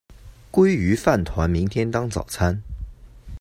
[0.51, 2.63] 鲑鱼饭团明天当早餐